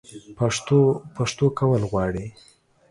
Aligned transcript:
پښتو؛ 0.37 0.79
پښتو 1.15 1.45
کول 1.59 1.81
غواړي 1.91 2.25